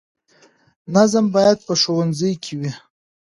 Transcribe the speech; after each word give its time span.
نظم 0.95 1.25
باید 1.35 1.57
په 1.67 1.73
ښوونځي 1.81 2.31
کې 2.43 2.53
وي. 2.59 2.71